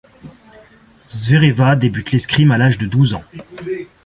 [1.07, 3.23] Zvereva débute l'escrime à l'âge de douze ans.